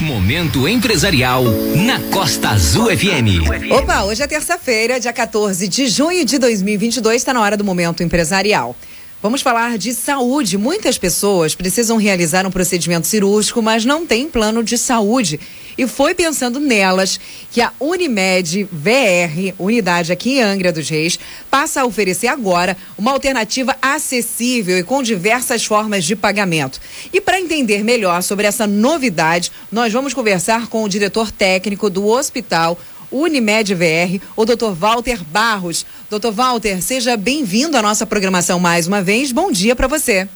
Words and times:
Momento 0.00 0.66
Empresarial 0.66 1.44
na 1.86 2.00
Costa 2.10 2.48
Azul 2.50 2.86
FM. 2.86 3.48
Opa, 3.70 4.02
hoje 4.02 4.24
é 4.24 4.26
terça-feira, 4.26 4.98
dia 4.98 5.12
14 5.12 5.68
de 5.68 5.86
junho 5.86 6.24
de 6.24 6.36
2022, 6.36 7.14
está 7.14 7.32
na 7.32 7.40
hora 7.40 7.56
do 7.56 7.62
Momento 7.62 8.02
Empresarial. 8.02 8.74
Vamos 9.22 9.40
falar 9.40 9.78
de 9.78 9.94
saúde. 9.94 10.58
Muitas 10.58 10.98
pessoas 10.98 11.54
precisam 11.54 11.96
realizar 11.96 12.44
um 12.44 12.50
procedimento 12.50 13.06
cirúrgico, 13.06 13.62
mas 13.62 13.84
não 13.84 14.04
têm 14.04 14.28
plano 14.28 14.64
de 14.64 14.76
saúde. 14.76 15.38
E 15.76 15.86
foi 15.86 16.14
pensando 16.14 16.60
nelas 16.60 17.18
que 17.50 17.60
a 17.60 17.72
Unimed 17.80 18.64
VR, 18.70 19.54
unidade 19.58 20.12
aqui 20.12 20.38
em 20.38 20.42
Angra 20.42 20.72
dos 20.72 20.88
Reis, 20.88 21.18
passa 21.50 21.82
a 21.82 21.84
oferecer 21.84 22.28
agora 22.28 22.76
uma 22.96 23.10
alternativa 23.10 23.76
acessível 23.82 24.78
e 24.78 24.82
com 24.82 25.02
diversas 25.02 25.64
formas 25.64 26.04
de 26.04 26.14
pagamento. 26.14 26.80
E 27.12 27.20
para 27.20 27.40
entender 27.40 27.82
melhor 27.82 28.22
sobre 28.22 28.46
essa 28.46 28.66
novidade, 28.66 29.50
nós 29.70 29.92
vamos 29.92 30.14
conversar 30.14 30.68
com 30.68 30.84
o 30.84 30.88
diretor 30.88 31.30
técnico 31.30 31.90
do 31.90 32.06
hospital 32.06 32.78
Unimed 33.10 33.74
VR, 33.74 34.20
o 34.34 34.44
Dr. 34.44 34.72
Walter 34.74 35.22
Barros. 35.24 35.86
Dr. 36.10 36.32
Walter, 36.32 36.82
seja 36.82 37.16
bem-vindo 37.16 37.76
à 37.76 37.82
nossa 37.82 38.04
programação 38.04 38.58
mais 38.58 38.88
uma 38.88 39.00
vez. 39.00 39.30
Bom 39.30 39.52
dia 39.52 39.76
para 39.76 39.86
você. 39.86 40.28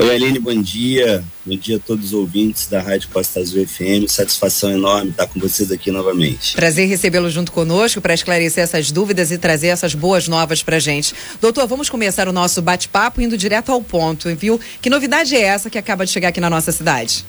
Oi, 0.00 0.14
Aline, 0.14 0.38
bom 0.38 0.62
dia. 0.62 1.24
Bom 1.44 1.56
dia 1.56 1.76
a 1.76 1.80
todos 1.80 2.06
os 2.06 2.12
ouvintes 2.12 2.68
da 2.68 2.80
Rádio 2.80 3.08
Costa 3.08 3.40
Azul 3.40 3.66
FM. 3.66 4.06
Satisfação 4.06 4.70
enorme 4.70 5.10
estar 5.10 5.26
com 5.26 5.40
vocês 5.40 5.72
aqui 5.72 5.90
novamente. 5.90 6.54
Prazer 6.54 6.86
recebê-lo 6.86 7.28
junto 7.28 7.50
conosco 7.50 8.00
para 8.00 8.14
esclarecer 8.14 8.62
essas 8.62 8.92
dúvidas 8.92 9.32
e 9.32 9.38
trazer 9.38 9.66
essas 9.66 9.96
boas 9.96 10.28
novas 10.28 10.62
para 10.62 10.78
gente. 10.78 11.12
Doutor, 11.40 11.66
vamos 11.66 11.90
começar 11.90 12.28
o 12.28 12.32
nosso 12.32 12.62
bate-papo 12.62 13.20
indo 13.20 13.36
direto 13.36 13.72
ao 13.72 13.82
ponto, 13.82 14.32
viu? 14.36 14.60
Que 14.80 14.88
novidade 14.88 15.34
é 15.34 15.40
essa 15.40 15.68
que 15.68 15.76
acaba 15.76 16.06
de 16.06 16.12
chegar 16.12 16.28
aqui 16.28 16.40
na 16.40 16.48
nossa 16.48 16.70
cidade? 16.70 17.24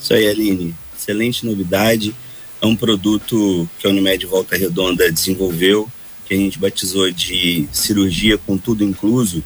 Isso 0.00 0.14
aí, 0.14 0.28
Aline. 0.28 0.72
Excelente 0.96 1.44
novidade 1.44 2.14
é 2.60 2.66
um 2.66 2.76
produto 2.76 3.68
que 3.80 3.88
a 3.88 3.90
Unimed 3.90 4.24
Volta 4.26 4.56
Redonda 4.56 5.10
desenvolveu, 5.10 5.90
que 6.26 6.34
a 6.34 6.36
gente 6.36 6.60
batizou 6.60 7.10
de 7.10 7.66
cirurgia 7.72 8.38
com 8.38 8.56
tudo 8.56 8.84
incluso, 8.84 9.42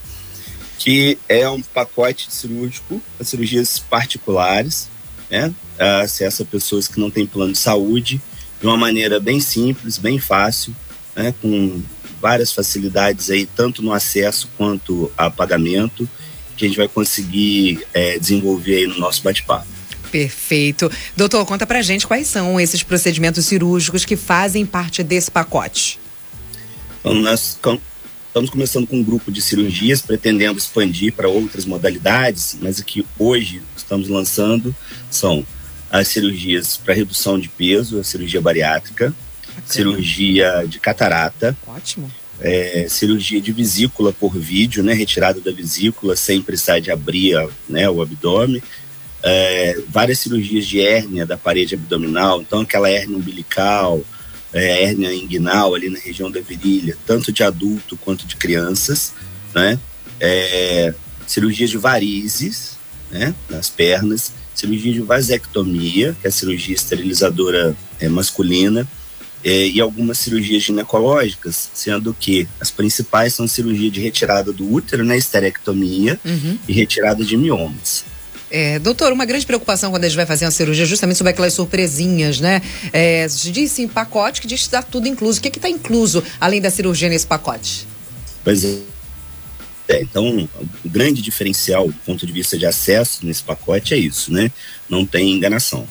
que 0.79 1.19
é 1.29 1.49
um 1.49 1.63
pacote 1.63 2.29
cirúrgico 2.31 3.01
para 3.17 3.27
cirurgias 3.27 3.79
particulares, 3.79 4.89
né? 5.31 5.53
Acesso 5.79 6.43
a 6.43 6.47
pessoas 6.47 6.89
que 6.89 7.01
não 7.01 7.11
têm 7.11 7.27
plano 7.27 7.53
de 7.53 7.59
saúde, 7.59 8.21
de 8.61 8.67
uma 8.67 8.77
maneira 8.77 9.21
bem 9.21 9.41
simples, 9.41 9.99
bem 9.99 10.19
fácil, 10.19 10.75
né? 11.15 11.35
com 11.41 11.83
várias 12.21 12.53
facilidades 12.53 13.31
aí, 13.31 13.47
tanto 13.47 13.83
no 13.83 13.93
acesso 13.93 14.49
quanto 14.57 15.11
a 15.17 15.31
pagamento, 15.31 16.09
que 16.57 16.65
a 16.65 16.69
gente 16.69 16.79
vai 16.79 16.89
conseguir 16.89 17.87
é, 17.93 18.19
desenvolver 18.19 18.77
aí 18.77 18.87
no 18.87 18.99
nosso 18.99 19.23
bate-papo. 19.23 19.67
Perfeito. 20.11 20.91
Doutor, 21.15 21.45
conta 21.45 21.67
pra 21.67 21.83
gente 21.83 22.07
quais 22.07 22.27
são 22.27 22.59
esses 22.59 22.83
procedimentos 22.83 23.45
cirúrgicos 23.45 24.05
que 24.05 24.17
fazem 24.17 24.65
parte 24.65 25.03
desse 25.03 25.31
pacote. 25.31 25.99
Então, 27.01 27.15
nós 27.15 27.59
estamos 28.37 28.51
começando 28.51 28.87
com 28.87 28.99
um 28.99 29.03
grupo 29.03 29.33
de 29.33 29.41
cirurgias, 29.41 30.03
pretendendo 30.03 30.59
expandir 30.59 31.11
para 31.11 31.27
outras 31.27 31.65
modalidades, 31.65 32.59
mas 32.61 32.79
o 32.79 32.85
que 32.85 33.03
hoje 33.19 33.63
estamos 33.75 34.11
lançando 34.11 34.77
são 35.11 35.43
as 35.91 36.09
cirurgias 36.09 36.77
para 36.77 36.93
redução 36.93 37.39
de 37.39 37.49
peso, 37.49 37.99
a 37.99 38.05
cirurgia 38.05 38.39
bariátrica, 38.39 39.15
Bacana. 39.47 39.65
cirurgia 39.67 40.67
de 40.69 40.79
catarata. 40.79 41.57
Ótimo. 41.67 42.13
É, 42.39 42.87
cirurgia 42.91 43.41
de 43.41 43.53
vesícula 43.53 44.13
por 44.13 44.37
vídeo, 44.37 44.83
né, 44.83 44.93
retirada 44.93 45.41
da 45.41 45.51
vesícula 45.51 46.15
sem 46.15 46.43
precisar 46.43 46.79
de 46.79 46.91
abrir 46.91 47.49
né, 47.67 47.89
o 47.89 48.03
abdômen, 48.03 48.63
é, 49.23 49.81
várias 49.89 50.19
cirurgias 50.19 50.67
de 50.67 50.79
hérnia 50.79 51.25
da 51.25 51.39
parede 51.39 51.75
abdominal, 51.75 52.43
então 52.43 52.61
aquela 52.61 52.91
hérnia 52.91 53.17
umbilical, 53.17 54.05
é, 54.57 54.85
hérnia 54.85 55.13
inguinal 55.15 55.75
ali 55.75 55.91
na 55.91 55.99
região 55.99 56.31
da 56.31 56.41
virilha, 56.41 56.97
tanto 57.07 57.31
de 57.31 57.43
adulto 57.43 57.97
quanto 57.99 58.27
de 58.27 58.37
crianças, 58.37 59.13
né? 59.55 59.79
É, 60.19 60.95
cirurgias 61.27 61.69
de 61.69 61.77
varizes, 61.77 62.79
né, 63.11 63.35
nas 63.51 63.69
pernas, 63.69 64.33
cirurgia 64.55 64.93
de 64.95 65.01
vasectomia, 65.01 66.17
que 66.21 66.27
é 66.27 66.31
a 66.31 66.33
cirurgia 66.33 66.75
esterilizadora 66.75 67.77
é, 68.01 68.09
masculina, 68.09 68.89
é, 69.45 69.69
e 69.69 69.81
algumas 69.81 70.19
cirurgias 70.19 70.63
ginecológicas, 70.63 71.71
sendo 71.75 72.15
que 72.15 72.49
as 72.59 72.71
principais 72.71 73.35
são 73.35 73.47
cirurgia 73.47 73.91
de 73.91 74.01
retirada 74.01 74.53
do 74.53 74.73
útero, 74.73 75.05
né, 75.05 75.19
esterectomia, 75.19 76.19
uhum. 76.25 76.59
e 76.67 76.73
retirada 76.73 77.23
de 77.23 77.37
miomas. 77.37 78.06
É, 78.51 78.79
doutor, 78.79 79.13
uma 79.13 79.25
grande 79.25 79.45
preocupação 79.45 79.91
quando 79.91 80.05
a 80.05 80.09
gente 80.09 80.17
vai 80.17 80.27
fazer 80.27 80.45
uma 80.45 80.51
cirurgia 80.51 80.85
é 80.85 80.87
justamente 80.87 81.17
sobre 81.17 81.33
aquelas 81.33 81.53
surpresinhas, 81.53 82.39
né? 82.39 82.63
É, 82.93 83.27
disse 83.27 83.83
em 83.83 83.89
pacote 83.89 84.41
que 84.41 84.47
diz 84.47 84.61
que 84.61 84.67
está 84.67 84.83
tudo 84.83 85.09
incluso. 85.09 85.39
O 85.39 85.43
que 85.43 85.49
está 85.49 85.69
incluso 85.69 86.23
além 86.41 86.61
da 86.61 86.71
cirurgia 86.71 87.09
nesse 87.09 87.27
pacote? 87.27 87.89
Pois 88.45 88.65
é. 88.65 88.79
é. 89.89 90.03
Então, 90.03 90.49
o 90.85 90.89
grande 90.89 91.21
diferencial 91.21 91.89
do 91.89 91.99
ponto 92.05 92.25
de 92.25 92.33
vista 92.33 92.57
de 92.57 92.65
acesso 92.65 93.27
nesse 93.27 93.43
pacote 93.43 93.95
é 93.95 93.99
isso, 93.99 94.33
né? 94.33 94.51
Não 94.89 95.05
tem 95.05 95.33
enganação. 95.33 95.87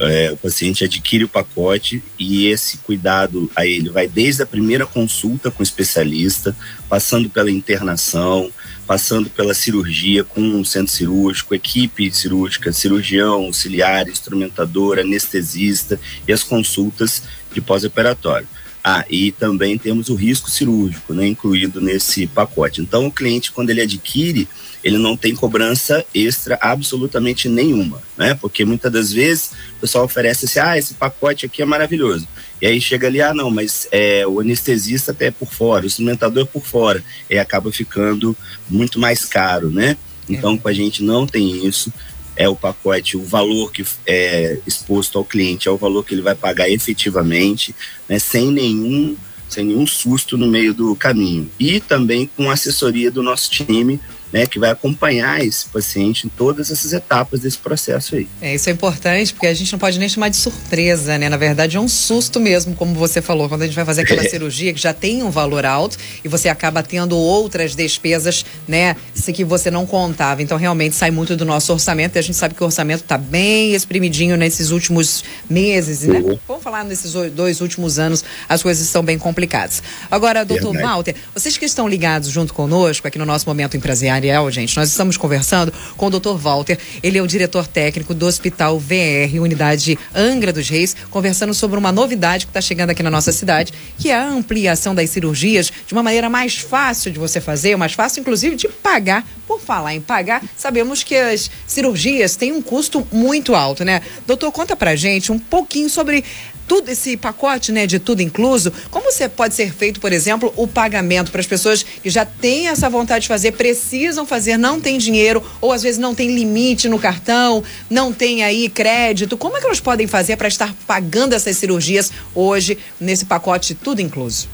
É, 0.00 0.30
o 0.30 0.36
paciente 0.36 0.84
adquire 0.84 1.24
o 1.24 1.28
pacote 1.28 2.02
e 2.16 2.46
esse 2.46 2.78
cuidado 2.78 3.50
a 3.54 3.66
ele 3.66 3.90
vai 3.90 4.06
desde 4.06 4.42
a 4.42 4.46
primeira 4.46 4.86
consulta 4.86 5.50
com 5.50 5.60
o 5.60 5.62
especialista, 5.64 6.56
passando 6.88 7.28
pela 7.28 7.50
internação, 7.50 8.50
passando 8.88 9.28
pela 9.28 9.52
cirurgia 9.52 10.24
com 10.24 10.40
um 10.40 10.64
centro 10.64 10.90
cirúrgico, 10.90 11.54
equipe 11.54 12.10
cirúrgica, 12.10 12.72
cirurgião, 12.72 13.44
auxiliar, 13.44 14.08
instrumentador, 14.08 14.98
anestesista 14.98 16.00
e 16.26 16.32
as 16.32 16.42
consultas 16.42 17.22
de 17.52 17.60
pós-operatório. 17.60 18.48
Ah, 18.82 19.04
e 19.10 19.30
também 19.30 19.76
temos 19.76 20.08
o 20.08 20.14
risco 20.14 20.50
cirúrgico, 20.50 21.12
né, 21.12 21.26
incluído 21.26 21.82
nesse 21.82 22.26
pacote. 22.26 22.80
Então, 22.80 23.06
o 23.06 23.12
cliente, 23.12 23.52
quando 23.52 23.68
ele 23.68 23.82
adquire, 23.82 24.48
ele 24.82 24.98
não 24.98 25.16
tem 25.16 25.34
cobrança 25.34 26.04
extra 26.14 26.58
absolutamente 26.60 27.48
nenhuma, 27.48 28.00
né? 28.16 28.34
Porque 28.34 28.64
muitas 28.64 28.92
das 28.92 29.12
vezes 29.12 29.52
o 29.76 29.80
pessoal 29.80 30.04
oferece 30.04 30.46
assim, 30.46 30.60
ah, 30.60 30.78
esse 30.78 30.94
pacote 30.94 31.46
aqui 31.46 31.62
é 31.62 31.64
maravilhoso. 31.64 32.28
E 32.60 32.66
aí 32.66 32.80
chega 32.80 33.06
ali, 33.06 33.20
ah, 33.20 33.34
não, 33.34 33.50
mas 33.50 33.88
é, 33.90 34.26
o 34.26 34.40
anestesista 34.40 35.12
até 35.12 35.26
é 35.26 35.30
por 35.30 35.52
fora, 35.52 35.84
o 35.84 35.86
instrumentador 35.86 36.42
é 36.44 36.46
por 36.46 36.64
fora. 36.64 37.02
E 37.28 37.38
acaba 37.38 37.70
ficando 37.70 38.36
muito 38.68 38.98
mais 38.98 39.24
caro, 39.24 39.70
né? 39.70 39.96
Então, 40.28 40.58
com 40.58 40.68
a 40.68 40.72
gente 40.72 41.02
não 41.02 41.26
tem 41.26 41.66
isso. 41.66 41.92
É 42.36 42.48
o 42.48 42.54
pacote, 42.54 43.16
o 43.16 43.24
valor 43.24 43.72
que 43.72 43.84
é 44.06 44.58
exposto 44.66 45.18
ao 45.18 45.24
cliente 45.24 45.66
é 45.66 45.70
o 45.70 45.76
valor 45.76 46.04
que 46.04 46.14
ele 46.14 46.22
vai 46.22 46.34
pagar 46.34 46.70
efetivamente, 46.70 47.74
né? 48.08 48.18
Sem 48.18 48.50
nenhum 48.50 49.16
sem 49.48 49.64
nenhum 49.64 49.86
susto 49.86 50.36
no 50.36 50.46
meio 50.46 50.74
do 50.74 50.94
caminho. 50.94 51.50
E 51.58 51.80
também 51.80 52.28
com 52.36 52.50
assessoria 52.50 53.10
do 53.10 53.22
nosso 53.22 53.50
time 53.50 53.98
né, 54.32 54.46
que 54.46 54.58
vai 54.58 54.70
acompanhar 54.70 55.44
esse 55.44 55.66
paciente 55.66 56.26
em 56.26 56.30
todas 56.30 56.70
essas 56.70 56.92
etapas 56.92 57.40
desse 57.40 57.58
processo 57.58 58.14
aí. 58.16 58.28
É, 58.40 58.54
isso 58.54 58.68
é 58.68 58.72
importante, 58.72 59.32
porque 59.32 59.46
a 59.46 59.54
gente 59.54 59.72
não 59.72 59.78
pode 59.78 59.98
nem 59.98 60.08
chamar 60.08 60.28
de 60.28 60.36
surpresa, 60.36 61.16
né? 61.16 61.28
Na 61.28 61.36
verdade, 61.36 61.76
é 61.76 61.80
um 61.80 61.88
susto 61.88 62.38
mesmo, 62.38 62.74
como 62.74 62.94
você 62.94 63.22
falou, 63.22 63.48
quando 63.48 63.62
a 63.62 63.66
gente 63.66 63.74
vai 63.74 63.84
fazer 63.84 64.02
aquela 64.02 64.22
é. 64.22 64.28
cirurgia 64.28 64.72
que 64.72 64.80
já 64.80 64.92
tem 64.92 65.22
um 65.22 65.30
valor 65.30 65.64
alto 65.64 65.96
e 66.24 66.28
você 66.28 66.48
acaba 66.48 66.82
tendo 66.82 67.16
outras 67.16 67.74
despesas, 67.74 68.44
né, 68.66 68.96
que 69.34 69.44
você 69.44 69.70
não 69.70 69.86
contava. 69.86 70.42
Então, 70.42 70.58
realmente 70.58 70.94
sai 70.94 71.10
muito 71.10 71.36
do 71.36 71.44
nosso 71.44 71.72
orçamento 71.72 72.16
e 72.16 72.18
a 72.18 72.22
gente 72.22 72.36
sabe 72.36 72.54
que 72.54 72.62
o 72.62 72.66
orçamento 72.66 73.02
está 73.02 73.16
bem 73.16 73.74
exprimidinho 73.74 74.36
nesses 74.36 74.70
últimos 74.70 75.24
meses, 75.48 76.02
né? 76.02 76.18
Uhum. 76.20 76.38
Vamos 76.46 76.62
falar 76.62 76.84
nesses 76.84 77.12
dois 77.32 77.60
últimos 77.60 77.98
anos, 77.98 78.24
as 78.48 78.62
coisas 78.62 78.84
estão 78.84 79.02
bem 79.02 79.18
complicadas. 79.18 79.82
Agora, 80.10 80.44
doutor 80.44 80.74
Walter, 80.76 81.14
vocês 81.34 81.56
que 81.56 81.64
estão 81.64 81.88
ligados 81.88 82.30
junto 82.30 82.52
conosco 82.52 83.06
aqui 83.06 83.18
no 83.18 83.26
nosso 83.26 83.46
momento 83.46 83.76
empresarial, 83.76 84.17
Ariel, 84.18 84.50
gente, 84.50 84.76
nós 84.76 84.88
estamos 84.88 85.16
conversando 85.16 85.72
com 85.96 86.06
o 86.06 86.10
Dr. 86.10 86.36
Walter. 86.36 86.76
Ele 87.02 87.18
é 87.18 87.22
o 87.22 87.26
diretor 87.26 87.66
técnico 87.66 88.12
do 88.12 88.26
Hospital 88.26 88.78
VR, 88.78 89.40
unidade 89.40 89.96
Angra 90.14 90.52
dos 90.52 90.68
Reis, 90.68 90.96
conversando 91.08 91.54
sobre 91.54 91.78
uma 91.78 91.92
novidade 91.92 92.44
que 92.44 92.50
está 92.50 92.60
chegando 92.60 92.90
aqui 92.90 93.02
na 93.02 93.10
nossa 93.10 93.30
cidade, 93.30 93.72
que 93.96 94.10
é 94.10 94.14
a 94.14 94.28
ampliação 94.28 94.94
das 94.94 95.08
cirurgias 95.10 95.72
de 95.86 95.92
uma 95.92 96.02
maneira 96.02 96.28
mais 96.28 96.58
fácil 96.58 97.12
de 97.12 97.18
você 97.18 97.40
fazer, 97.40 97.76
mais 97.76 97.92
fácil, 97.92 98.20
inclusive, 98.20 98.56
de 98.56 98.68
pagar. 98.68 99.24
Por 99.46 99.60
falar 99.60 99.94
em 99.94 100.00
pagar, 100.00 100.42
sabemos 100.56 101.02
que 101.02 101.16
as 101.16 101.50
cirurgias 101.66 102.36
têm 102.36 102.52
um 102.52 102.60
custo 102.60 103.06
muito 103.10 103.54
alto, 103.54 103.82
né? 103.82 104.02
Doutor, 104.26 104.52
conta 104.52 104.76
pra 104.76 104.94
gente 104.94 105.32
um 105.32 105.38
pouquinho 105.38 105.88
sobre 105.88 106.22
tudo 106.68 106.90
esse 106.90 107.16
pacote, 107.16 107.72
né, 107.72 107.86
de 107.86 107.98
tudo 107.98 108.20
incluso, 108.20 108.70
como 108.90 109.10
você 109.10 109.28
pode 109.28 109.54
ser 109.54 109.72
feito, 109.72 109.98
por 109.98 110.12
exemplo, 110.12 110.52
o 110.54 110.68
pagamento 110.68 111.32
para 111.32 111.40
as 111.40 111.46
pessoas 111.46 111.82
que 111.82 112.10
já 112.10 112.26
têm 112.26 112.68
essa 112.68 112.90
vontade 112.90 113.22
de 113.22 113.28
fazer, 113.28 113.52
precisam 113.52 114.26
fazer, 114.26 114.58
não 114.58 114.78
tem 114.78 114.98
dinheiro 114.98 115.42
ou 115.60 115.72
às 115.72 115.82
vezes 115.82 115.98
não 115.98 116.14
tem 116.14 116.34
limite 116.34 116.88
no 116.88 116.98
cartão, 116.98 117.64
não 117.88 118.12
tem 118.12 118.44
aí 118.44 118.68
crédito. 118.68 119.36
Como 119.36 119.56
é 119.56 119.60
que 119.60 119.66
elas 119.66 119.80
podem 119.80 120.06
fazer 120.06 120.36
para 120.36 120.48
estar 120.48 120.74
pagando 120.86 121.34
essas 121.34 121.56
cirurgias 121.56 122.12
hoje 122.34 122.76
nesse 123.00 123.24
pacote 123.24 123.74
tudo 123.74 124.02
incluso? 124.02 124.46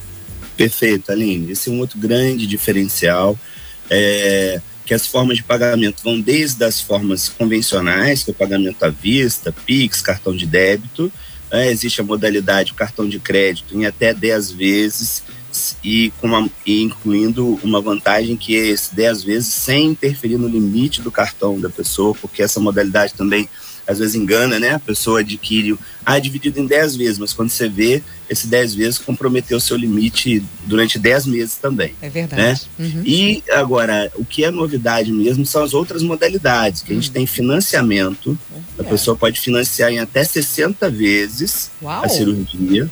Perfeito, 0.57 1.11
Aline. 1.11 1.51
Esse 1.51 1.69
é 1.69 1.73
um 1.73 1.81
outro 1.81 1.99
grande 1.99 2.47
diferencial. 2.47 3.37
É, 3.91 4.61
que 4.85 4.95
as 4.95 5.07
formas 5.07 5.37
de 5.37 5.43
pagamento 5.43 6.03
vão 6.03 6.21
desde 6.21 6.63
as 6.65 6.81
formas 6.81 7.29
convencionais, 7.29 8.23
que 8.23 8.31
é 8.31 8.33
o 8.33 8.37
pagamento 8.37 8.83
à 8.83 8.89
vista, 8.89 9.53
PIX, 9.65 10.03
cartão 10.03 10.37
de 10.37 10.47
débito, 10.47 11.11
né? 11.51 11.71
existe 11.71 12.01
a 12.01 12.05
modalidade 12.05 12.75
cartão 12.75 13.09
de 13.09 13.19
crédito 13.19 13.77
em 13.77 13.87
até 13.87 14.13
10 14.13 14.53
vezes 14.53 15.23
e, 15.83 16.13
com 16.21 16.27
uma, 16.27 16.51
e 16.67 16.83
incluindo 16.83 17.59
uma 17.63 17.81
vantagem 17.81 18.37
que 18.37 18.57
é 18.57 18.67
esse 18.69 18.95
10 18.95 19.25
vezes 19.25 19.55
sem 19.55 19.87
interferir 19.87 20.37
no 20.37 20.49
limite 20.49 21.01
do 21.01 21.13
cartão 21.13 21.61
da 21.61 21.71
pessoa, 21.71 22.15
porque 22.21 22.43
essa 22.43 22.59
modalidade 22.59 23.15
também 23.15 23.49
às 23.87 23.99
vezes 23.99 24.15
engana, 24.15 24.59
né? 24.59 24.71
A 24.71 24.79
pessoa 24.79 25.21
adquire, 25.21 25.77
ah, 26.05 26.19
dividido 26.19 26.61
em 26.61 26.67
10 26.67 26.97
vezes, 26.97 27.19
mas 27.19 27.33
quando 27.33 27.51
você 27.51 27.69
vê, 27.69 28.03
esse 28.29 28.47
10 28.47 28.75
vezes 28.75 28.99
comprometeu 28.99 29.59
o 29.59 29.61
seu 29.61 29.77
limite 29.77 30.43
durante 30.65 30.99
10 30.99 31.27
meses 31.27 31.57
também. 31.57 31.95
É 32.01 32.09
verdade. 32.09 32.43
Né? 32.43 32.87
Uhum. 32.87 33.03
E 33.05 33.43
agora, 33.51 34.11
o 34.17 34.25
que 34.25 34.45
é 34.45 34.51
novidade 34.51 35.13
mesmo 35.13 35.45
são 35.45 35.63
as 35.63 35.75
outras 35.75 36.03
modalidades, 36.03 36.83
que 36.83 36.93
a 36.93 36.95
gente 36.95 37.09
uhum. 37.09 37.15
tem 37.15 37.27
financiamento, 37.27 38.39
a 38.79 38.83
é. 38.83 38.85
pessoa 38.85 39.17
pode 39.17 39.39
financiar 39.39 39.93
em 39.93 39.99
até 39.99 40.25
60 40.25 40.91
vezes 40.91 41.71
Uau. 41.83 42.05
a 42.05 42.09
cirurgia. 42.09 42.91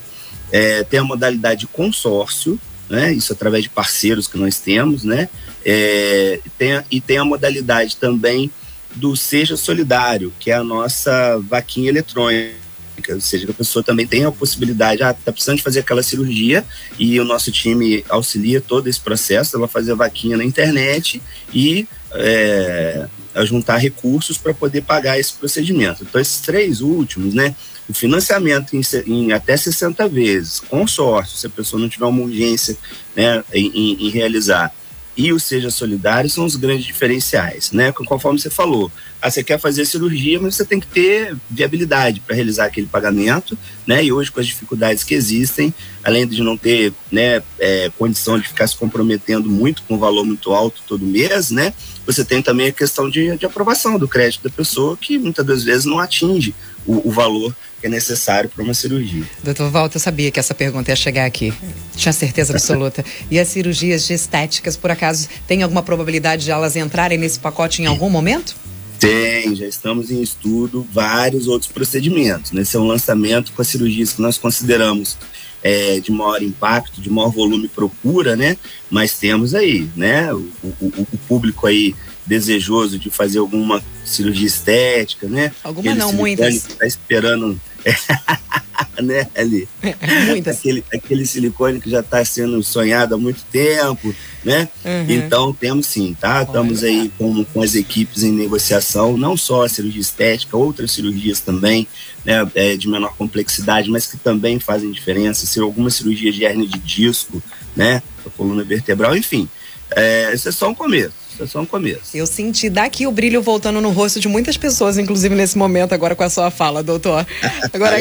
É, 0.51 0.85
tem 0.85 1.01
a 1.01 1.05
modalidade 1.05 1.67
consórcio, 1.67 2.61
né? 2.89 3.11
Isso 3.11 3.33
através 3.33 3.63
de 3.63 3.71
parceiros 3.71 4.29
que 4.29 4.37
nós 4.37 4.59
temos, 4.59 5.03
né? 5.03 5.31
É, 5.65 6.41
tem 6.59 6.75
a, 6.75 6.85
e 6.91 7.01
tem 7.01 7.17
a 7.17 7.25
modalidade 7.25 7.97
também 7.97 8.51
do 8.95 9.17
Seja 9.17 9.57
Solidário, 9.57 10.33
que 10.39 10.51
é 10.51 10.55
a 10.55 10.65
nossa 10.65 11.39
vaquinha 11.39 11.89
eletrônica. 11.89 12.63
Ou 13.09 13.21
seja, 13.21 13.47
que 13.47 13.51
a 13.51 13.55
pessoa 13.55 13.83
também 13.83 14.07
tem 14.07 14.25
a 14.25 14.31
possibilidade, 14.31 15.03
ah, 15.03 15.15
tá 15.15 15.33
precisando 15.33 15.57
de 15.57 15.63
fazer 15.63 15.81
aquela 15.81 16.03
cirurgia 16.03 16.65
e 16.99 17.19
o 17.19 17.25
nosso 17.25 17.51
time 17.51 18.05
auxilia 18.09 18.61
todo 18.61 18.87
esse 18.87 19.01
processo, 19.01 19.57
ela 19.57 19.67
fazer 19.67 19.93
a 19.93 19.97
vaquinha 19.97 20.37
na 20.37 20.45
internet 20.45 21.21
e 21.53 21.89
é, 22.13 23.09
juntar 23.45 23.79
recursos 23.79 24.37
para 24.37 24.53
poder 24.53 24.83
pagar 24.83 25.19
esse 25.19 25.33
procedimento. 25.33 26.05
Então, 26.05 26.21
esses 26.21 26.41
três 26.41 26.81
últimos, 26.81 27.35
né? 27.35 27.55
O 27.89 27.95
financiamento 27.95 28.77
em, 28.77 28.83
em, 29.07 29.33
até 29.33 29.57
60 29.57 30.09
vezes, 30.09 30.61
consórcio, 30.61 31.37
se 31.37 31.47
a 31.47 31.51
pessoa 31.51 31.81
não 31.81 31.89
tiver 31.89 32.07
uma 32.07 32.23
urgência 32.23 32.77
né, 33.17 33.43
em, 33.53 33.67
em, 33.75 34.07
em 34.07 34.11
realizar, 34.11 34.73
e 35.17 35.33
o 35.33 35.39
Seja 35.39 35.71
Solidário 35.71 36.29
são 36.31 36.45
os 36.45 36.57
grandes 36.57 36.87
diferenciais, 36.87 37.71
né? 37.73 37.93
Conforme 37.93 38.41
você 38.41 38.49
falou, 38.49 38.91
ah, 39.21 39.31
você 39.31 39.45
quer 39.45 39.59
fazer 39.59 39.85
cirurgia, 39.85 40.41
mas 40.41 40.55
você 40.57 40.65
tem 40.65 40.81
que 40.81 40.87
ter 40.87 41.37
viabilidade 41.51 42.21
para 42.21 42.35
realizar 42.35 42.67
aquele 42.67 42.87
pagamento, 42.87 43.57
né? 43.87 44.03
E 44.03 44.11
hoje 44.11 44.33
com 44.33 44.41
as 44.41 44.47
dificuldades 44.47 45.05
que 45.05 45.15
existem, 45.15 45.73
além 46.03 46.27
de 46.27 46.43
não 46.43 46.57
ter, 46.57 46.93
né, 47.11 47.43
é, 47.59 47.91
condição 47.99 48.39
de 48.39 48.49
ficar 48.49 48.67
se 48.67 48.77
comprometendo 48.77 49.49
muito 49.51 49.83
com 49.83 49.95
um 49.95 49.99
valor 49.99 50.25
muito 50.25 50.53
alto 50.53 50.83
todo 50.87 51.05
mês, 51.05 51.51
né? 51.51 51.75
Você 52.07 52.25
tem 52.25 52.43
também 52.43 52.69
a 52.69 52.73
questão 52.73 53.09
de, 53.09 53.37
de 53.37 53.47
aprovação 53.47 53.99
do 53.99 54.09
crédito 54.09 54.43
da 54.43 54.51
pessoa, 54.51 54.97
que 54.97 55.19
muitas 55.19 55.45
das 55.45 55.63
vezes 55.63 55.85
não 55.85 56.01
atinge 56.01 56.55
o, 56.87 57.09
o 57.09 57.13
valor 57.13 57.55
é 57.87 57.91
necessário 57.91 58.49
para 58.49 58.63
uma 58.63 58.75
cirurgia. 58.75 59.25
Doutor 59.43 59.71
Walter, 59.71 59.97
eu 59.97 60.01
sabia 60.01 60.31
que 60.31 60.39
essa 60.39 60.55
pergunta 60.55 60.91
ia 60.91 60.97
chegar 60.97 61.27
aqui. 61.27 61.53
Tinha 61.97 62.13
certeza 62.13 62.53
absoluta. 62.53 63.05
e 63.31 63.39
as 63.39 63.49
cirurgias 63.49 64.09
estéticas, 64.11 64.77
por 64.77 64.91
acaso, 64.91 65.29
tem 65.47 65.63
alguma 65.63 65.83
probabilidade 65.83 66.45
de 66.45 66.51
elas 66.51 66.77
entrarem 66.77 67.19
nesse 67.19 67.39
pacote 67.39 67.83
em 67.83 67.87
algum 67.87 68.11
momento? 68.11 68.57
Tem, 68.99 69.55
já 69.57 69.67
estamos 69.67 70.11
em 70.11 70.23
estudo 70.23 70.87
vários 70.93 71.49
outros 71.49 71.71
procedimentos. 71.71 72.53
Né? 72.53 72.63
Esse 72.63 72.77
é 72.77 72.79
um 72.81 72.87
lançamento 72.87 73.53
com 73.53 73.61
as 73.61 73.69
cirurgias 73.69 74.13
que 74.13 74.23
nós 74.23 74.39
consideramos 74.39 75.19
é, 75.63 76.01
de 76.01 76.11
maior 76.13 76.43
impacto, 76.43 77.01
de 77.01 77.11
maior 77.11 77.31
volume 77.31 77.69
procura, 77.69 78.35
né? 78.37 78.57
Mas 78.91 79.19
temos 79.19 79.55
aí, 79.55 79.89
né? 79.97 80.33
O, 80.33 80.49
o, 80.63 81.07
o 81.13 81.19
público 81.29 81.67
aí 81.67 81.95
desejoso 82.27 82.99
de 82.99 83.11
fazer 83.11 83.39
alguma 83.39 83.83
cirurgia 84.05 84.47
estética, 84.47 85.29
né? 85.29 85.53
Alguma 85.63 85.95
não, 85.95 86.13
muitas. 86.13 86.55
Está 86.55 86.87
esperando, 86.87 87.61
né, 89.03 89.27
ali. 89.35 89.69
Aquele, 90.47 90.85
aquele 90.93 91.27
silicone 91.27 91.81
que 91.81 91.91
já 91.91 92.01
está 92.01 92.25
sendo 92.25 92.63
sonhado 92.63 93.15
há 93.15 93.19
muito 93.19 93.43
tempo, 93.51 94.15
né? 94.45 94.69
Uhum. 94.85 95.07
Então 95.09 95.53
temos 95.53 95.87
sim, 95.87 96.17
tá? 96.19 96.43
Estamos 96.43 96.83
aí 96.83 97.11
com, 97.17 97.45
com 97.45 97.63
as 97.63 97.75
equipes 97.75 98.23
em 98.23 98.33
negociação, 98.33 99.17
não 99.17 99.37
só 99.37 99.65
a 99.65 99.69
cirurgia 99.69 100.01
estética, 100.01 100.57
outras 100.57 100.93
cirurgias 100.93 101.41
também, 101.41 101.87
né? 102.25 102.49
É, 102.55 102.77
de 102.77 102.89
menor 102.89 103.15
complexidade, 103.17 103.91
mas 103.91 104.07
que 104.07 104.17
também 104.17 104.59
fazem 104.59 104.91
diferença. 104.91 105.47
Se 105.47 105.61
algumas 105.61 105.95
cirurgias 105.95 106.35
de 106.35 106.45
hernia 106.45 106.69
de 106.69 106.79
disco, 106.79 107.43
né? 107.75 108.03
A 108.27 108.31
coluna 108.31 108.63
vertebral, 108.65 109.17
enfim. 109.17 109.49
É, 109.95 110.33
esse 110.33 110.49
é 110.49 110.53
só 110.53 110.69
um 110.69 110.75
começo. 110.75 111.22
É 111.43 111.47
só 111.47 111.61
um 111.61 111.67
começo. 111.67 112.15
Eu 112.15 112.27
senti 112.27 112.71
daqui 112.71 113.07
o 113.07 113.11
brilho 113.11 113.43
voltando 113.43 113.81
no 113.81 113.91
rosto 113.91 114.21
de 114.21 114.29
muitas 114.29 114.57
pessoas, 114.57 114.99
inclusive 114.99 115.35
nesse 115.35 115.59
momento, 115.59 115.93
agora 115.93 116.15
com 116.15 116.23
a 116.23 116.31
sua 116.31 116.51
fala, 116.51 116.83
doutor. 116.83 117.27
Agora, 117.73 117.97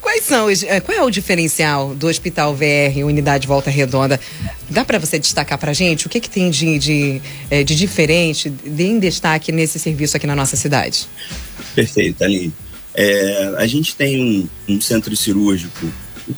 quais 0.00 0.24
são 0.24 0.46
os, 0.46 0.62
eh, 0.62 0.80
qual 0.80 0.96
é 0.96 1.02
o 1.02 1.10
diferencial 1.10 1.94
do 1.94 2.06
Hospital 2.06 2.54
VR, 2.54 3.04
Unidade 3.04 3.46
Volta 3.46 3.70
Redonda? 3.70 4.18
Dá 4.68 4.84
para 4.84 4.98
você 4.98 5.18
destacar 5.18 5.58
para 5.58 5.72
gente 5.72 6.06
o 6.06 6.10
que, 6.10 6.18
que 6.20 6.30
tem 6.30 6.50
de, 6.50 6.78
de, 6.78 7.22
eh, 7.50 7.62
de 7.62 7.74
diferente, 7.74 8.50
de 8.50 8.82
em 8.84 8.98
destaque 8.98 9.52
nesse 9.52 9.78
serviço 9.78 10.16
aqui 10.16 10.26
na 10.26 10.34
nossa 10.34 10.56
cidade? 10.56 11.06
Perfeito, 11.74 12.22
Aline. 12.24 12.52
É, 12.94 13.54
a 13.58 13.66
gente 13.66 13.94
tem 13.96 14.48
um, 14.68 14.74
um 14.74 14.80
centro 14.80 15.16
cirúrgico 15.16 15.92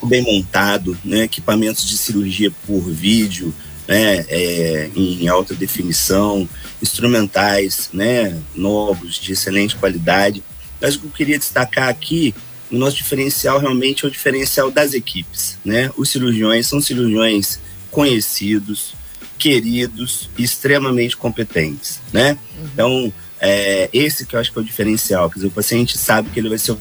bem 0.05 0.23
montado, 0.23 0.97
né, 1.05 1.25
equipamentos 1.25 1.87
de 1.87 1.97
cirurgia 1.97 2.51
por 2.67 2.81
vídeo, 2.91 3.55
né, 3.87 4.25
é, 4.29 4.91
em 4.95 5.29
alta 5.29 5.55
definição, 5.55 6.49
instrumentais 6.83 7.91
né, 7.93 8.37
novos, 8.55 9.17
de 9.17 9.33
excelente 9.33 9.77
qualidade. 9.77 10.43
Mas 10.81 10.97
o 10.97 11.01
que 11.01 11.07
eu 11.07 11.11
queria 11.11 11.39
destacar 11.39 11.89
aqui, 11.89 12.35
o 12.71 12.77
nosso 12.77 12.97
diferencial 12.97 13.59
realmente 13.59 14.05
é 14.05 14.09
o 14.09 14.11
diferencial 14.11 14.71
das 14.71 14.93
equipes. 14.93 15.59
Né? 15.65 15.91
Os 15.97 16.11
cirurgiões 16.11 16.67
são 16.67 16.81
cirurgiões 16.81 17.59
conhecidos, 17.91 18.95
queridos 19.39 20.29
e 20.37 20.43
extremamente 20.43 21.17
competentes. 21.17 22.01
Né? 22.13 22.33
Uhum. 22.33 22.69
Então, 22.73 23.13
é, 23.41 23.89
esse 23.93 24.25
que 24.25 24.35
eu 24.37 24.41
acho 24.41 24.51
que 24.53 24.59
é 24.59 24.63
o 24.63 24.65
diferencial. 24.65 25.29
Quer 25.29 25.37
dizer, 25.37 25.47
o 25.49 25.51
paciente 25.51 25.99
sabe 25.99 26.31
que 26.31 26.41
ele 26.41 26.49
vai 26.49 26.59
ser 26.59 26.77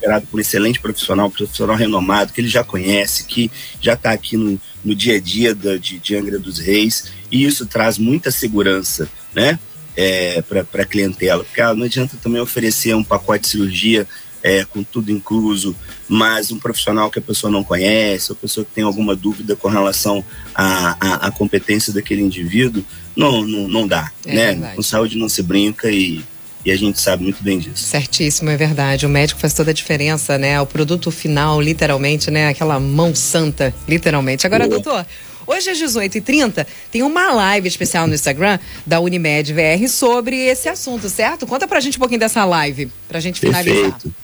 operado 0.00 0.26
por 0.26 0.38
um 0.38 0.40
excelente 0.40 0.80
profissional, 0.80 1.28
um 1.28 1.30
profissional 1.30 1.76
renomado, 1.76 2.32
que 2.32 2.40
ele 2.40 2.48
já 2.48 2.64
conhece, 2.64 3.24
que 3.24 3.50
já 3.80 3.92
está 3.92 4.12
aqui 4.12 4.36
no, 4.36 4.58
no 4.82 4.94
dia 4.94 5.16
a 5.16 5.20
dia 5.20 5.54
da, 5.54 5.76
de, 5.76 5.98
de 5.98 6.16
Angra 6.16 6.38
dos 6.38 6.58
Reis, 6.58 7.12
e 7.30 7.44
isso 7.44 7.66
traz 7.66 7.98
muita 7.98 8.30
segurança, 8.30 9.08
né? 9.34 9.58
É, 9.96 10.40
para 10.42 10.82
a 10.82 10.86
clientela, 10.86 11.44
porque 11.44 11.60
ah, 11.60 11.74
não 11.74 11.84
adianta 11.84 12.16
também 12.22 12.40
oferecer 12.40 12.94
um 12.94 13.04
pacote 13.04 13.42
de 13.42 13.48
cirurgia 13.48 14.06
é, 14.42 14.64
com 14.64 14.82
tudo 14.82 15.10
incluso, 15.10 15.76
mas 16.08 16.50
um 16.50 16.58
profissional 16.58 17.10
que 17.10 17.18
a 17.18 17.22
pessoa 17.22 17.50
não 17.50 17.62
conhece, 17.62 18.32
ou 18.32 18.36
pessoa 18.36 18.64
que 18.64 18.72
tem 18.72 18.84
alguma 18.84 19.14
dúvida 19.14 19.54
com 19.54 19.68
relação 19.68 20.24
à, 20.54 20.96
à, 21.00 21.26
à 21.26 21.30
competência 21.30 21.92
daquele 21.92 22.22
indivíduo, 22.22 22.82
não, 23.14 23.44
não, 23.44 23.68
não 23.68 23.86
dá. 23.86 24.10
É 24.24 24.34
né? 24.34 24.46
Verdade. 24.52 24.76
Com 24.76 24.82
saúde 24.82 25.18
não 25.18 25.28
se 25.28 25.42
brinca 25.42 25.90
e 25.90 26.22
e 26.64 26.70
a 26.70 26.76
gente 26.76 27.00
sabe 27.00 27.24
muito 27.24 27.42
bem 27.42 27.58
disso. 27.58 27.84
Certíssimo, 27.84 28.50
é 28.50 28.56
verdade. 28.56 29.06
O 29.06 29.08
médico 29.08 29.40
faz 29.40 29.54
toda 29.54 29.70
a 29.70 29.74
diferença, 29.74 30.36
né? 30.36 30.60
O 30.60 30.66
produto 30.66 31.10
final, 31.10 31.60
literalmente, 31.60 32.30
né? 32.30 32.48
Aquela 32.48 32.78
mão 32.78 33.14
santa, 33.14 33.74
literalmente. 33.88 34.46
Agora, 34.46 34.66
Boa. 34.66 34.80
doutor, 34.80 35.06
Hoje 35.46 35.68
às 35.68 35.78
18h30 35.78 36.64
tem 36.92 37.02
uma 37.02 37.32
live 37.32 37.66
especial 37.66 38.06
no 38.06 38.14
Instagram 38.14 38.56
da 38.86 39.00
Unimed 39.00 39.52
VR 39.52 39.88
sobre 39.88 40.36
esse 40.36 40.68
assunto, 40.68 41.08
certo? 41.08 41.44
Conta 41.44 41.66
pra 41.66 41.80
gente 41.80 41.96
um 41.96 41.98
pouquinho 41.98 42.20
dessa 42.20 42.44
live, 42.44 42.88
pra 43.08 43.18
gente 43.18 43.40
finalizar. 43.40 43.90
Perfeito. 43.90 44.14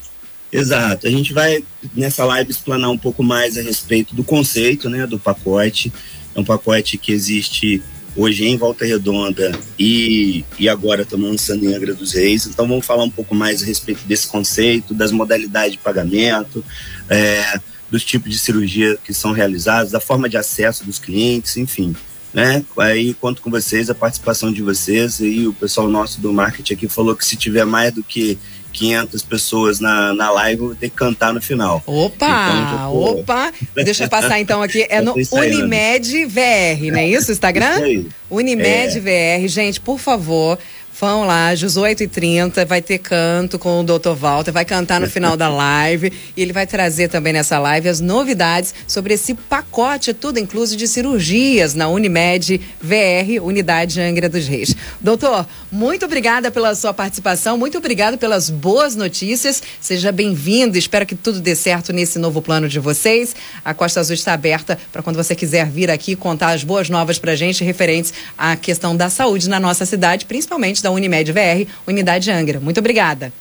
Exato. 0.53 1.07
A 1.07 1.11
gente 1.11 1.33
vai 1.33 1.65
nessa 1.97 2.25
live 2.25 2.51
explanar 2.51 2.91
um 2.91 2.99
pouco 2.99 3.25
mais 3.25 3.59
a 3.59 3.63
respeito 3.63 4.15
do 4.15 4.23
conceito, 4.23 4.89
né, 4.89 5.05
do 5.05 5.19
pacote. 5.19 5.93
É 6.33 6.39
um 6.39 6.45
pacote 6.45 6.97
que 6.97 7.11
existe 7.11 7.83
hoje 8.17 8.47
em 8.47 8.57
Volta 8.57 8.85
Redonda 8.85 9.53
e, 9.79 10.45
e 10.59 10.69
agora 10.69 11.03
estamos 11.03 11.29
lançando 11.29 11.65
em 11.65 11.75
Angra 11.75 11.95
dos 11.95 12.13
Reis. 12.13 12.47
Então 12.47 12.67
vamos 12.67 12.87
falar 12.87 13.05
um 13.05 13.11
pouco 13.11 13.35
mais 13.35 13.63
a 13.63 13.67
respeito 13.67 14.05
desse 14.07 14.27
conceito, 14.27 14.95
das 14.95 15.13
modalidades 15.13 15.73
de 15.73 15.79
pagamento, 15.79 16.65
é, 17.09 17.61
dos 17.91 18.05
tipos 18.05 18.31
de 18.31 18.39
cirurgia 18.39 18.99
que 19.05 19.13
são 19.13 19.33
realizados, 19.33 19.93
da 19.93 20.01
forma 20.01 20.29
de 20.29 20.37
acesso 20.37 20.85
dos 20.85 20.99
clientes, 20.99 21.57
enfim. 21.57 21.95
Né? 22.33 22.65
Aí 22.79 23.15
conto 23.15 23.41
com 23.41 23.51
vocês, 23.51 23.89
a 23.89 23.95
participação 23.95 24.53
de 24.53 24.63
vocês 24.63 25.21
e 25.21 25.47
o 25.47 25.53
pessoal 25.53 25.89
nosso 25.89 26.21
do 26.21 26.33
marketing 26.33 26.75
aqui 26.75 26.89
falou 26.89 27.15
que 27.15 27.25
se 27.25 27.37
tiver 27.37 27.65
mais 27.65 27.93
do 27.93 28.03
que 28.03 28.39
500 28.77 29.23
pessoas 29.23 29.81
na, 29.81 30.13
na 30.13 30.31
live, 30.31 30.61
vou 30.61 30.75
ter 30.75 30.91
que 30.91 30.97
cantar 30.97 31.33
no 31.33 31.41
final. 31.41 31.83
Opa, 31.87 32.51
então, 32.53 32.95
opa. 32.95 33.53
Deixa 33.75 34.05
eu 34.05 34.09
passar 34.09 34.39
então 34.39 34.63
aqui. 34.63 34.87
É 34.91 35.01
no 35.01 35.15
Unimed 35.33 36.27
VR, 36.27 36.93
não 36.93 36.99
é 36.99 37.09
isso? 37.09 37.33
Instagram? 37.33 37.89
Isso 37.89 38.07
Unimed 38.29 38.99
é. 38.99 39.41
VR. 39.41 39.49
Gente, 39.49 39.81
por 39.81 39.99
favor, 39.99 40.59
Vão 40.99 41.27
lá, 41.27 41.51
às 41.51 41.61
18h30, 41.61 42.65
vai 42.65 42.81
ter 42.81 42.97
canto 42.97 43.59
com 43.59 43.81
o 43.81 43.85
Dr. 43.85 44.15
Walter, 44.19 44.51
vai 44.51 44.65
cantar 44.65 44.99
no 44.99 45.07
final 45.07 45.37
da 45.37 45.47
live 45.47 46.11
e 46.35 46.41
ele 46.41 46.55
vai 46.55 46.67
trazer 46.67 47.09
também 47.09 47.35
nessa 47.35 47.59
live 47.59 47.87
as 47.87 48.01
novidades 48.01 48.73
sobre 48.89 49.13
esse 49.13 49.35
pacote, 49.35 50.15
tudo 50.15 50.39
incluso 50.39 50.75
de 50.75 50.89
cirurgias 50.89 51.75
na 51.75 51.87
Unimed 51.87 52.63
VR, 52.81 53.43
Unidade 53.43 54.01
Angra 54.01 54.27
dos 54.27 54.49
Reis. 54.49 54.75
Doutor, 54.99 55.47
muito 55.71 56.07
obrigada 56.07 56.51
pela 56.51 56.75
sua 56.75 56.95
participação, 56.95 57.59
muito 57.59 57.77
obrigada 57.77 58.17
pelas 58.17 58.49
boas 58.49 58.97
notícias. 58.97 59.63
Seja 59.79 60.11
bem-vindo, 60.11 60.79
espero 60.79 61.05
que 61.05 61.15
tudo 61.15 61.41
dê 61.41 61.55
certo 61.55 61.93
nesse 61.93 62.19
novo 62.19 62.41
plano 62.41 62.71
de 62.71 62.81
vocês. 62.81 63.37
A 63.63 63.75
Costa 63.75 64.01
Azul 64.01 64.15
está 64.15 64.33
aberta 64.33 64.79
para 64.91 65.03
quando 65.03 65.17
você 65.17 65.35
quiser 65.35 65.69
vir 65.69 65.91
aqui 65.91 66.17
contar 66.17 66.53
as 66.53 66.65
boas 66.65 66.89
novas 66.89 67.19
para 67.19 67.37
gente 67.37 67.63
referentes 67.63 68.15
à 68.39 68.57
questão 68.57 68.97
da 68.97 69.11
saúde 69.11 69.47
na 69.47 69.61
nossa 69.61 69.85
cidade, 69.85 70.25
principalmente 70.25 70.86
da 70.87 70.91
Unimed 70.93 71.33
VR, 71.33 71.69
Unidade 71.87 72.31
Angra. 72.31 72.61
Muito 72.61 72.79
obrigada. 72.79 73.33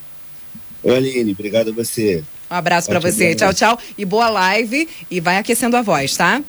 Oi, 0.84 0.96
Aline, 0.96 1.32
obrigado 1.32 1.70
a 1.70 1.74
você. 1.74 2.24
Um 2.50 2.56
abraço 2.56 2.88
para 2.90 3.00
você. 3.00 3.36
Tchau, 3.36 3.54
tchau. 3.54 3.80
E 3.98 4.04
boa 4.04 4.30
live. 4.30 4.88
E 5.10 5.20
vai 5.20 5.38
aquecendo 5.38 5.78
a 5.78 5.82
voz, 5.82 6.16
tá? 6.16 6.42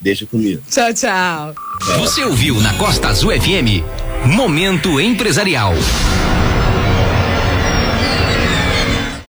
Deixa 0.00 0.26
comigo. 0.26 0.62
Tchau, 0.68 0.92
tchau. 0.92 1.54
Você 1.98 2.24
ouviu 2.24 2.60
na 2.60 2.74
Costa 2.74 3.08
Azul 3.08 3.30
FM 3.30 3.82
Momento 4.26 5.00
Empresarial. 5.00 5.74